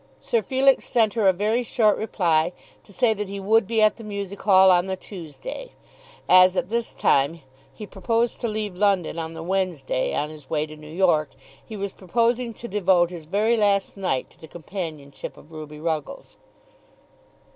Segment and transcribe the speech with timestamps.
[0.19, 2.53] Sir Felix sent her a very short reply
[2.85, 5.73] to say that he would be at the Music Hall on the Tuesday.
[6.27, 10.65] As at this time he proposed to leave London on the Wednesday on his way
[10.65, 11.29] to New York,
[11.63, 16.35] he was proposing to devote his very last night to the companionship of Ruby Ruggles.